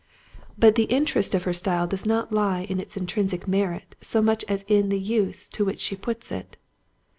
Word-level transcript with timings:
But 0.57 0.73
the 0.73 0.85
interest 0.85 1.35
of 1.35 1.43
her 1.43 1.53
style 1.53 1.85
does 1.85 2.07
not 2.07 2.31
lie 2.33 2.61
in 2.61 2.79
its 2.79 2.97
intrinsic 2.97 3.47
merit 3.47 3.93
so 4.01 4.19
much 4.19 4.43
as 4.47 4.65
in 4.67 4.89
the 4.89 4.97
use 4.97 5.47
to 5.49 5.63
which 5.63 5.79
she 5.79 5.95
puts 5.95 6.31
it. 6.31 6.57